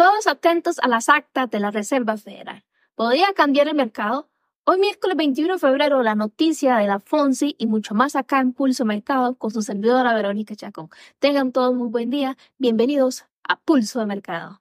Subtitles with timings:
[0.00, 2.64] Todos atentos a las actas de la Reserva Federal.
[2.94, 4.30] ¿Podría cambiar el mercado?
[4.64, 8.54] Hoy miércoles 21 de febrero la noticia de la FONSI y mucho más acá en
[8.54, 10.88] Pulso Mercado con su servidora Verónica Chacón.
[11.18, 12.38] Tengan todos muy buen día.
[12.56, 14.59] Bienvenidos a Pulso de Mercado.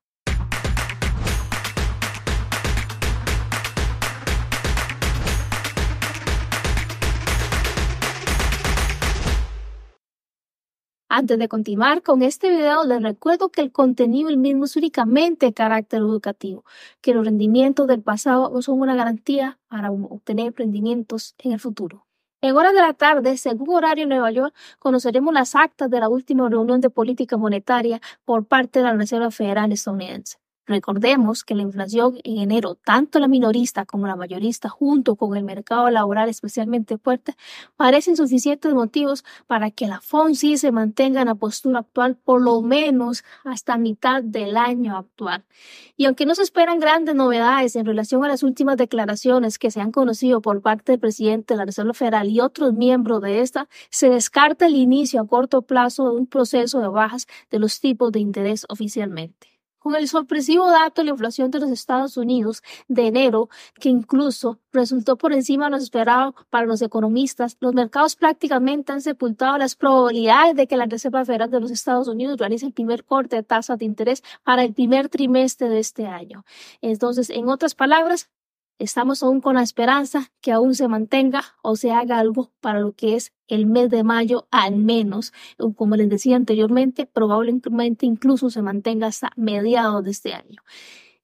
[11.19, 15.53] Antes de continuar con este video, les recuerdo que el contenido mismo es únicamente de
[15.53, 16.63] carácter educativo,
[17.01, 22.05] que los rendimientos del pasado no son una garantía para obtener rendimientos en el futuro.
[22.39, 26.07] En horas de la tarde, según horario en Nueva York, conoceremos las actas de la
[26.07, 30.37] última reunión de política monetaria por parte de la Reserva Federal estadounidense.
[30.69, 35.43] Recordemos que la inflación en enero, tanto la minorista como la mayorista, junto con el
[35.43, 37.35] mercado laboral especialmente fuerte,
[37.75, 42.61] parecen suficientes motivos para que la FONSI se mantenga en la postura actual por lo
[42.61, 45.43] menos hasta mitad del año actual.
[45.97, 49.81] Y aunque no se esperan grandes novedades en relación a las últimas declaraciones que se
[49.81, 53.67] han conocido por parte del presidente de la Reserva Federal y otros miembros de esta,
[53.89, 58.11] se descarta el inicio a corto plazo de un proceso de bajas de los tipos
[58.11, 63.07] de interés oficialmente con el sorpresivo dato de la inflación de los Estados Unidos de
[63.07, 63.49] enero,
[63.79, 69.01] que incluso resultó por encima de lo esperado para los economistas, los mercados prácticamente han
[69.01, 73.03] sepultado las probabilidades de que la Reserva Federal de los Estados Unidos realice el primer
[73.03, 76.45] corte de tasas de interés para el primer trimestre de este año.
[76.81, 78.29] Entonces, en otras palabras,
[78.79, 82.93] Estamos aún con la esperanza que aún se mantenga o se haga algo para lo
[82.93, 85.33] que es el mes de mayo al menos.
[85.75, 90.61] Como les decía anteriormente, probablemente incluso se mantenga hasta mediados de este año.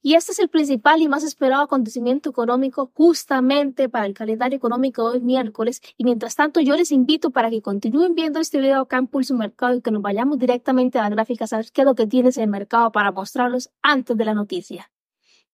[0.02, 5.10] Y este es el principal y más esperado acontecimiento económico justamente para el calendario económico
[5.10, 5.82] de hoy miércoles.
[5.98, 9.34] Y mientras tanto, yo les invito para que continúen viendo este video acá en Pulso
[9.34, 12.06] Mercado y que nos vayamos directamente a la gráfica a saber qué es lo que
[12.06, 14.92] tienes en el mercado para mostrarlos antes de la noticia.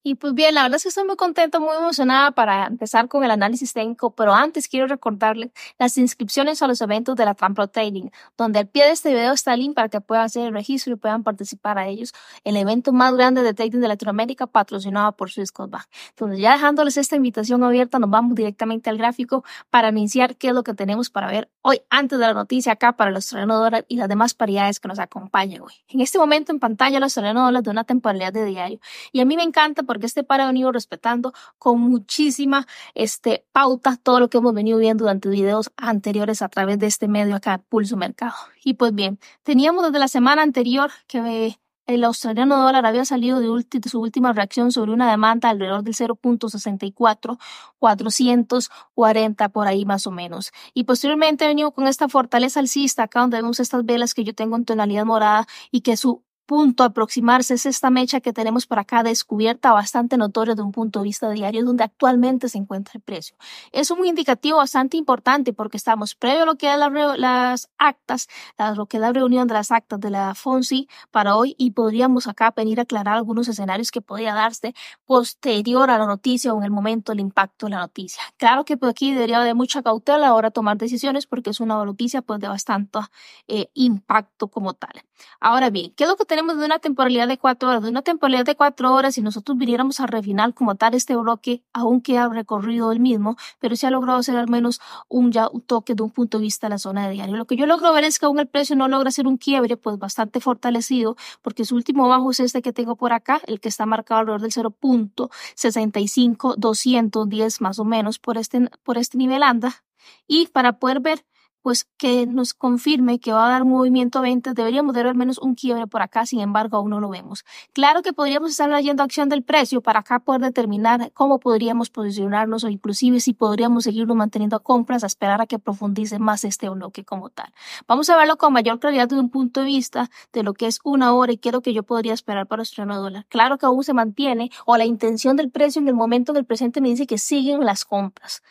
[0.03, 3.23] Y pues bien, la verdad es que estoy muy contenta, muy emocionada para empezar con
[3.23, 7.67] el análisis técnico, pero antes quiero recordarles las inscripciones a los eventos de la Trampo
[7.67, 10.53] Trading, donde al pie de este video está el link para que puedan hacer el
[10.53, 12.13] registro y puedan participar a ellos,
[12.43, 15.77] el evento más grande de trading de Latinoamérica patrocinado por Swissquote
[16.09, 20.55] Entonces ya dejándoles esta invitación abierta, nos vamos directamente al gráfico para iniciar qué es
[20.55, 23.85] lo que tenemos para ver hoy antes de la noticia acá para los australiano dólar
[23.87, 25.73] y las demás paridades que nos acompañan hoy.
[25.89, 28.79] En este momento en pantalla los australiano dólar de una temporalidad de diario
[29.11, 32.65] y a mí me encanta porque este par ha venido respetando con muchísima
[32.95, 37.09] este, pauta todo lo que hemos venido viendo durante videos anteriores a través de este
[37.09, 38.31] medio acá, Pulso Mercado.
[38.63, 41.57] Y pues bien, teníamos desde la semana anterior que
[41.87, 45.93] el australiano dólar había salido de, de, su última reacción sobre una demanda alrededor del
[45.93, 47.37] 0.64,
[47.77, 50.53] 440 por ahí más o menos.
[50.73, 54.33] Y posteriormente ha venido con esta fortaleza alcista, acá donde vemos estas velas que yo
[54.33, 58.77] tengo en tonalidad morada y que su punto aproximarse es esta mecha que tenemos por
[58.77, 63.01] acá descubierta bastante notoria de un punto de vista diario donde actualmente se encuentra el
[63.01, 63.37] precio.
[63.71, 66.77] Es un indicativo bastante importante porque estamos previo a lo que es
[67.17, 71.37] las actas, a lo que es la reunión de las actas de la FONSI para
[71.37, 74.73] hoy y podríamos acá venir a aclarar algunos escenarios que podría darse
[75.05, 78.21] posterior a la noticia o en el momento del impacto de la noticia.
[78.35, 81.51] Claro que por aquí debería haber mucha cautela a la hora de tomar decisiones porque
[81.51, 82.99] es una noticia pues de bastante
[83.47, 85.01] eh, impacto como tal.
[85.39, 88.01] Ahora bien, ¿qué es lo que tenemos de una temporalidad de cuatro horas, de una
[88.01, 92.27] temporalidad de cuatro horas, si nosotros viniéramos a refinar como tal este bloque, aunque ha
[92.27, 96.03] recorrido el mismo, pero se ha logrado hacer al menos un, ya, un toque de
[96.03, 97.37] un punto de vista a la zona de diario.
[97.37, 99.77] Lo que yo logro ver es que aún el precio no logra hacer un quiebre,
[99.77, 103.69] pues bastante fortalecido, porque su último bajo es este que tengo por acá, el que
[103.69, 109.83] está marcado alrededor del 0.65, 210 más o menos por este, por este nivel anda.
[110.27, 111.23] Y para poder ver
[111.61, 115.15] pues que nos confirme que va a dar movimiento a ventas, deberíamos de ver al
[115.15, 117.45] menos un quiebre por acá, sin embargo aún no lo vemos.
[117.73, 122.63] Claro que podríamos estar leyendo acción del precio para acá poder determinar cómo podríamos posicionarnos
[122.63, 126.69] o inclusive si podríamos seguirlo manteniendo a compras a esperar a que profundice más este
[126.69, 127.53] bloque como tal.
[127.87, 130.79] Vamos a verlo con mayor claridad desde un punto de vista de lo que es
[130.83, 133.25] una hora y qué es lo que yo podría esperar para nuestro dólar.
[133.29, 136.81] Claro que aún se mantiene o la intención del precio en el momento del presente
[136.81, 138.41] me dice que siguen las compras.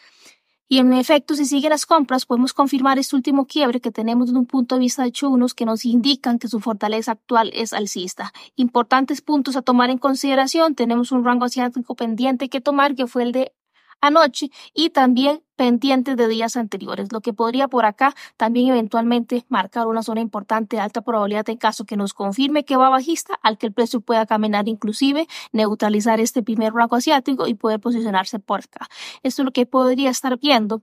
[0.73, 4.39] Y en efecto, si sigue las compras, podemos confirmar este último quiebre que tenemos desde
[4.39, 8.33] un punto de vista de chunos que nos indican que su fortaleza actual es alcista.
[8.55, 10.77] Importantes puntos a tomar en consideración.
[10.77, 13.53] Tenemos un rango asiático pendiente que tomar, que fue el de
[14.01, 19.87] anoche y también pendientes de días anteriores, lo que podría por acá también eventualmente marcar
[19.87, 23.59] una zona importante de alta probabilidad en caso que nos confirme que va bajista, al
[23.59, 28.61] que el precio pueda caminar inclusive, neutralizar este primer rango asiático y poder posicionarse por
[28.61, 28.89] acá.
[29.23, 30.83] Esto es lo que podría estar viendo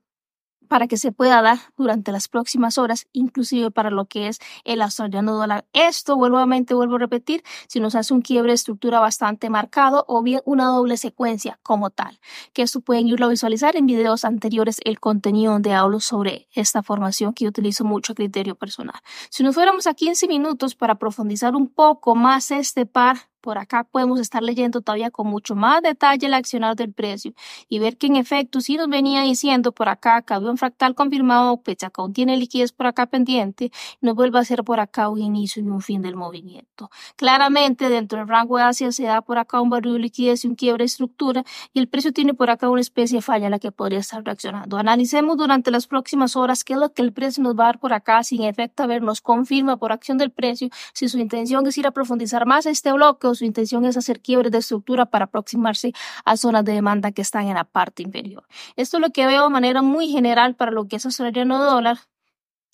[0.67, 4.81] para que se pueda dar durante las próximas horas, inclusive para lo que es el
[4.81, 5.65] australiano dólar.
[5.73, 10.21] Esto, nuevamente vuelvo a repetir, si nos hace un quiebre de estructura bastante marcado o
[10.21, 12.19] bien una doble secuencia como tal,
[12.53, 16.83] que esto pueden irlo a visualizar en videos anteriores el contenido donde hablo sobre esta
[16.83, 18.99] formación que yo utilizo mucho a criterio personal.
[19.29, 23.83] Si nos fuéramos a 15 minutos para profundizar un poco más este par, por acá
[23.83, 27.33] podemos estar leyendo todavía con mucho más detalle el accionar del precio
[27.69, 30.95] y ver que en efecto si nos venía diciendo por acá que había un fractal
[30.95, 35.19] confirmado, pues acá tiene liquidez por acá pendiente, nos vuelve a hacer por acá un
[35.21, 36.89] inicio y un fin del movimiento.
[37.15, 40.47] Claramente dentro del rango de Asia se da por acá un barrio de liquidez y
[40.47, 41.43] un quiebre de estructura
[41.73, 44.23] y el precio tiene por acá una especie de falla a la que podría estar
[44.23, 44.77] reaccionando.
[44.77, 47.79] Analicemos durante las próximas horas qué es lo que el precio nos va a dar
[47.79, 51.19] por acá, si en efecto a ver nos confirma por acción del precio, si su
[51.19, 55.05] intención es ir a profundizar más este bloque su intención es hacer quiebres de estructura
[55.05, 55.93] para aproximarse
[56.25, 58.45] a zonas de demanda que están en la parte inferior.
[58.75, 61.97] Esto es lo que veo de manera muy general para lo que es australiano dólar.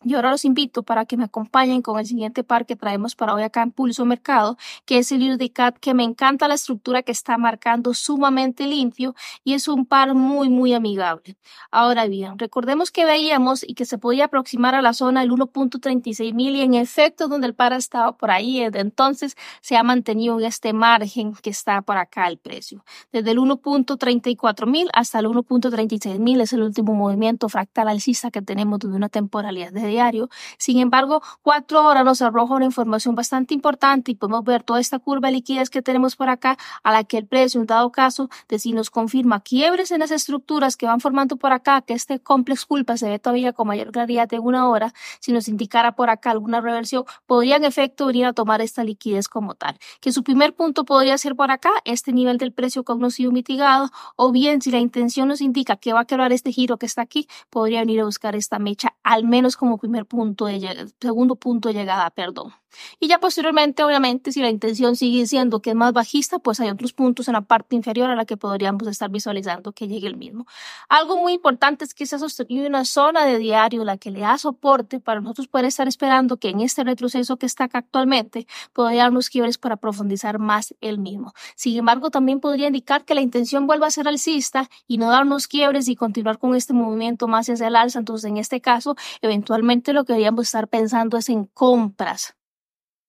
[0.05, 3.33] Y ahora los invito para que me acompañen con el siguiente par que traemos para
[3.33, 7.11] hoy acá en Pulso Mercado, que es el UDCAT, que me encanta la estructura que
[7.11, 11.37] está marcando sumamente limpio y es un par muy, muy amigable.
[11.71, 16.33] Ahora bien, recordemos que veíamos y que se podía aproximar a la zona del 1.36
[16.33, 19.83] mil y en efecto donde el par ha estado por ahí, desde entonces se ha
[19.83, 22.83] mantenido en este margen que está por acá el precio.
[23.11, 28.41] Desde el 1.34 mil hasta el 1.36 mil es el último movimiento fractal alcista que
[28.41, 30.29] tenemos de una temporalidad de diario.
[30.57, 34.99] Sin embargo, cuatro horas nos arroja una información bastante importante y podemos ver toda esta
[34.99, 38.29] curva de liquidez que tenemos por acá, a la que el precio, en dado caso,
[38.49, 42.19] de si nos confirma quiebres en las estructuras que van formando por acá, que este
[42.19, 46.09] complex culpa se ve todavía con mayor claridad de una hora, si nos indicara por
[46.09, 49.77] acá alguna reversión, podría en efecto venir a tomar esta liquidez como tal.
[50.01, 54.31] Que su primer punto podría ser por acá, este nivel del precio sido mitigado, o
[54.31, 57.27] bien si la intención nos indica que va a quebrar este giro que está aquí,
[57.49, 61.75] podría venir a buscar esta mecha, al menos como primer punto de segundo punto de
[61.75, 62.53] llegada, perdón.
[62.99, 66.69] Y ya posteriormente, obviamente, si la intención sigue siendo que es más bajista, pues hay
[66.69, 70.17] otros puntos en la parte inferior a la que podríamos estar visualizando que llegue el
[70.17, 70.45] mismo.
[70.89, 74.21] Algo muy importante es que se ha sostenido una zona de diario la que le
[74.21, 79.03] da soporte para nosotros poder estar esperando que en este retroceso que está actualmente podría
[79.03, 81.33] darnos quiebres para profundizar más el mismo.
[81.55, 85.47] Sin embargo, también podría indicar que la intención vuelva a ser alcista y no darnos
[85.47, 87.99] quiebres y continuar con este movimiento más hacia el alza.
[87.99, 92.35] Entonces, en este caso, eventualmente lo que deberíamos estar pensando es en compras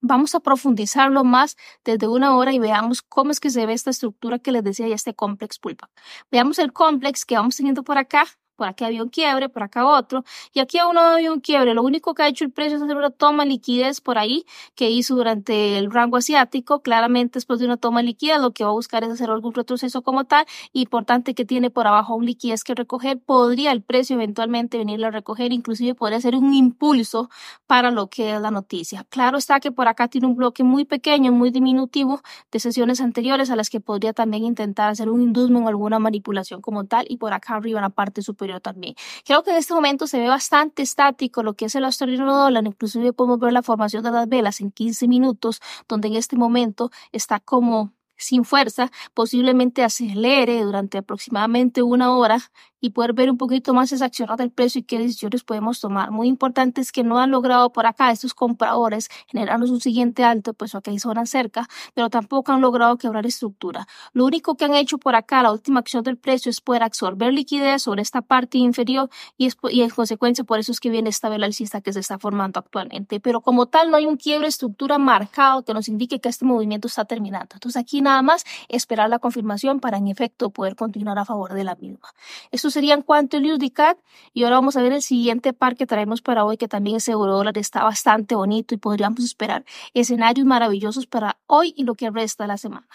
[0.06, 3.89] Vamos a profundizarlo más desde una hora y veamos cómo es que se ve esta
[3.89, 5.89] estructura que les decía ya este complex pulpa.
[6.31, 9.87] Veamos el complex que vamos teniendo por acá por aquí había un quiebre, por acá
[9.87, 11.75] otro, y aquí aún no había un quiebre.
[11.75, 14.45] Lo único que ha hecho el precio es hacer una toma de liquidez por ahí
[14.75, 16.81] que hizo durante el rango asiático.
[16.83, 19.55] Claramente, después de una toma de liquidez, lo que va a buscar es hacer algún
[19.55, 20.47] retroceso como tal.
[20.73, 23.19] Importante que tiene por abajo un liquidez que recoger.
[23.21, 27.31] Podría el precio eventualmente venirlo a recoger, inclusive podría ser un impulso
[27.67, 29.05] para lo que es la noticia.
[29.09, 32.21] Claro está que por acá tiene un bloque muy pequeño, muy diminutivo
[32.53, 36.61] de sesiones anteriores a las que podría también intentar hacer un inducement o alguna manipulación
[36.61, 38.94] como tal, y por acá arriba en la parte superior también.
[39.25, 42.64] Creo que en este momento se ve bastante estático lo que es el australiano dólar,
[42.67, 46.91] inclusive podemos ver la formación de las velas en 15 minutos, donde en este momento
[47.12, 52.38] está como sin fuerza, posiblemente acelere durante aproximadamente una hora
[52.84, 56.11] y poder ver un poquito más esa acción del precio y qué decisiones podemos tomar.
[56.11, 60.52] Muy importante es que no han logrado por acá estos compradores generarnos un siguiente alto,
[60.52, 63.87] pues aquí hay zona cerca, pero tampoco han logrado quebrar estructura.
[64.12, 67.33] Lo único que han hecho por acá, la última acción del precio, es poder absorber
[67.33, 71.30] liquidez sobre esta parte inferior y, y en consecuencia por eso es que viene esta
[71.30, 73.18] vela alcista que se está formando actualmente.
[73.18, 76.88] Pero como tal no hay un quiebre estructura marcado que nos indique que este movimiento
[76.88, 77.49] está terminando.
[77.54, 81.64] Entonces aquí nada más esperar la confirmación para en efecto poder continuar a favor de
[81.64, 82.08] la misma.
[82.52, 83.99] Esto sería en cuanto al UDCAT
[84.32, 87.08] y ahora vamos a ver el siguiente par que traemos para hoy que también es
[87.08, 92.11] euro dólar, está bastante bonito y podríamos esperar escenarios maravillosos para hoy y lo que
[92.11, 92.87] resta de la semana.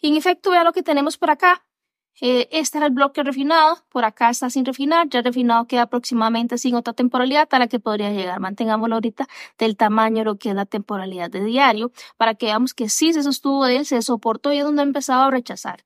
[0.00, 1.62] Y en efecto, vea lo que tenemos por acá.
[2.20, 6.58] Eh, este era el bloque refinado, por acá está sin refinar, ya refinado queda aproximadamente
[6.58, 8.40] sin otra temporalidad a la que podría llegar.
[8.40, 9.26] Mantengámoslo ahorita
[9.58, 13.12] del tamaño de lo que es la temporalidad de diario, para que veamos que sí
[13.12, 15.84] se sostuvo de él, se soportó y es donde ha empezado a rechazar.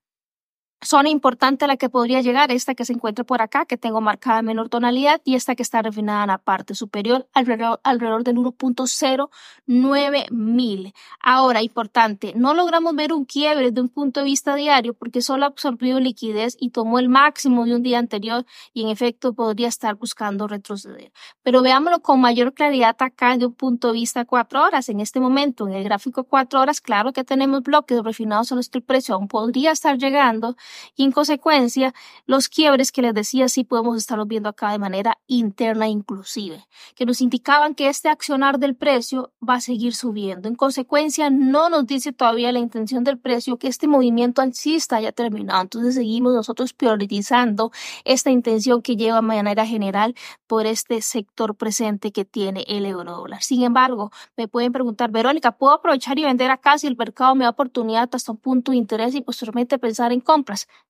[0.84, 4.00] Zona importante a la que podría llegar, esta que se encuentra por acá, que tengo
[4.02, 8.22] marcada en menor tonalidad, y esta que está refinada en la parte superior, alrededor, alrededor
[8.22, 10.92] del 1.09 mil.
[11.20, 15.46] Ahora, importante, no logramos ver un quiebre de un punto de vista diario porque solo
[15.46, 19.94] absorbió liquidez y tomó el máximo de un día anterior y en efecto podría estar
[19.94, 21.12] buscando retroceder.
[21.42, 24.88] Pero veámoslo con mayor claridad acá de un punto de vista cuatro horas.
[24.88, 28.68] En este momento, en el gráfico cuatro horas, claro que tenemos bloques refinados a los
[28.68, 30.56] que el precio aún podría estar llegando
[30.96, 31.94] y en consecuencia
[32.26, 37.06] los quiebres que les decía sí podemos estarlos viendo acá de manera interna inclusive, que
[37.06, 40.48] nos indicaban que este accionar del precio va a seguir subiendo.
[40.48, 45.12] En consecuencia no nos dice todavía la intención del precio que este movimiento alcista haya
[45.12, 45.62] terminado.
[45.62, 47.70] Entonces seguimos nosotros priorizando
[48.04, 50.14] esta intención que lleva de manera general
[50.46, 53.42] por este sector presente que tiene el euro dólar.
[53.42, 57.44] Sin embargo, me pueden preguntar, Verónica, ¿puedo aprovechar y vender acá si el mercado me
[57.44, 60.20] da oportunidad hasta un punto de interés y posteriormente pensar en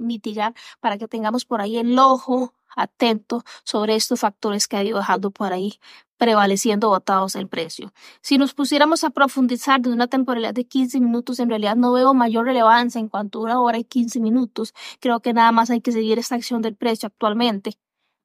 [0.00, 4.98] mitigar para que tengamos por ahí el ojo atento sobre estos factores que ha ido
[4.98, 5.78] dejando por ahí
[6.18, 7.92] prevaleciendo votados el precio.
[8.22, 12.14] Si nos pusiéramos a profundizar de una temporalidad de 15 minutos, en realidad no veo
[12.14, 14.72] mayor relevancia en cuanto a una hora y 15 minutos.
[15.00, 17.76] Creo que nada más hay que seguir esta acción del precio actualmente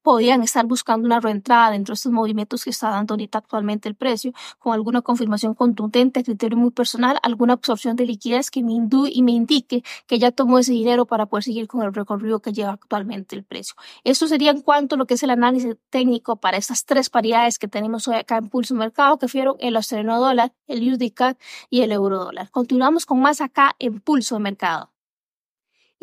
[0.02, 3.94] podían estar buscando una reentrada dentro de estos movimientos que está dando ahorita actualmente el
[3.94, 8.72] precio, con alguna confirmación contundente, criterio muy personal, alguna absorción de liquidez que me
[9.10, 12.52] y me indique que ya tomó ese dinero para poder seguir con el recorrido que
[12.52, 13.74] lleva actualmente el precio.
[14.04, 17.58] Eso sería en cuanto a lo que es el análisis técnico para estas tres paridades
[17.58, 21.36] que tenemos hoy acá en Pulso Mercado, que fueron el australiano dólar, el USD
[21.70, 22.50] y el euro dólar.
[22.50, 24.91] Continuamos con más acá en Pulso Mercado.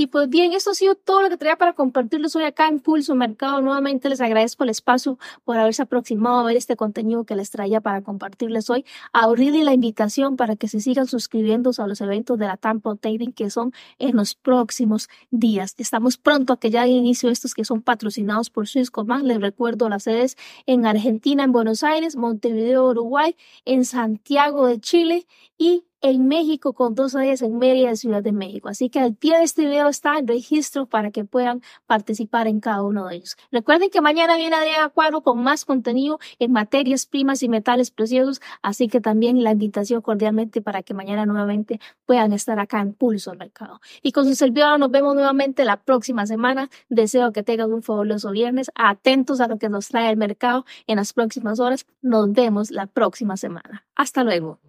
[0.01, 2.79] Y pues bien, esto ha sido todo lo que traía para compartirles hoy acá en
[2.79, 3.59] Pulso Mercado.
[3.59, 7.81] Nuevamente les agradezco el espacio por haberse aproximado a ver este contenido que les traía
[7.81, 8.85] para compartirles hoy.
[9.11, 13.33] Abrirle la invitación para que se sigan suscribiendo a los eventos de la Tampa Trading
[13.33, 15.75] que son en los próximos días.
[15.77, 19.09] Estamos pronto a que ya inicio estos que son patrocinados por Swisscom.
[19.23, 25.27] Les recuerdo las sedes en Argentina, en Buenos Aires, Montevideo, Uruguay, en Santiago de Chile
[25.57, 28.69] y en México con dos días en Mérida, Ciudad de México.
[28.69, 32.59] Así que al pie de este video está el registro para que puedan participar en
[32.59, 33.37] cada uno de ellos.
[33.51, 38.41] Recuerden que mañana viene Adrián Acuaro con más contenido en materias primas y metales preciosos,
[38.61, 43.33] así que también la invitación cordialmente para que mañana nuevamente puedan estar acá en Pulso
[43.35, 43.81] Mercado.
[44.01, 46.69] Y con su servidor nos vemos nuevamente la próxima semana.
[46.89, 48.71] Deseo que tengan un fabuloso viernes.
[48.75, 51.85] Atentos a lo que nos trae el mercado en las próximas horas.
[52.01, 53.85] Nos vemos la próxima semana.
[53.95, 54.68] Hasta luego.